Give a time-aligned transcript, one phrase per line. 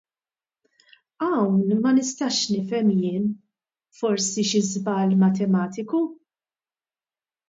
[1.23, 3.25] Hawn ma nistax nifhem jien;
[3.97, 6.01] forsi xi żball matematiku?